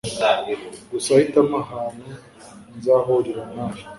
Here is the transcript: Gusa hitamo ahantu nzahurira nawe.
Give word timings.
Gusa 0.91 1.11
hitamo 1.21 1.55
ahantu 1.63 2.07
nzahurira 2.77 3.43
nawe. 3.53 3.79